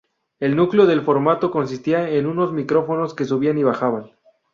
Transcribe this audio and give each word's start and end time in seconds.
El 0.39 0.55
núcleo 0.55 0.87
del 0.87 1.03
formato 1.03 1.51
consistía 1.51 2.09
en 2.09 2.25
unos 2.25 2.51
micrófonos 2.51 3.13
que 3.13 3.23
subían 3.25 3.59
y 3.59 3.63
bajaban. 3.63 4.09